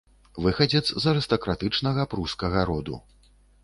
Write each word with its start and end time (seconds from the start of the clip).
Выхадзец 0.45 0.81
з 0.87 1.03
арыстакратычнага 1.13 2.09
прускага 2.17 2.69
роду. 2.75 2.95